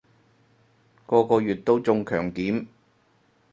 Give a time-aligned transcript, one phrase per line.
[1.05, 2.65] 個個月都中強檢